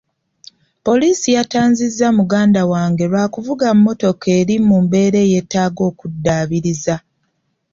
Poliisi 0.85 1.29
yatanzizza 1.37 2.07
muganda 2.19 2.61
wange 2.71 3.05
lwa 3.11 3.25
kuvuga 3.33 3.65
mmotoka 3.77 4.25
eri 4.39 4.55
mu 4.67 4.77
mbeera 4.83 5.19
eyetaaga 5.27 5.81
okuddaabiriza. 5.91 6.95